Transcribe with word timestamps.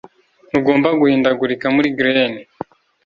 Ntugomba 0.49 0.89
guhindagurika 0.99 1.65
muri 1.75 1.87
glen 1.97 2.33